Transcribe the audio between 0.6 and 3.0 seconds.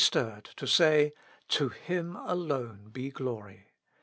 say, "To Him alone